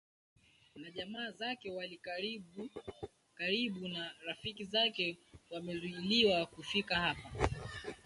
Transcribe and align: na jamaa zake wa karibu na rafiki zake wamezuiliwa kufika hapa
na 0.75 0.89
jamaa 0.91 1.31
zake 1.31 1.71
wa 1.71 1.83
karibu 3.35 3.87
na 3.87 4.11
rafiki 4.27 4.65
zake 4.65 5.17
wamezuiliwa 5.49 6.45
kufika 6.45 6.95
hapa 6.95 7.31